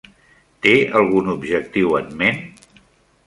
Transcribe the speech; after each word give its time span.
Té 0.65 0.71
algun 1.01 1.29
objectiu 1.33 1.93
en 1.99 2.09
ment? 2.23 2.39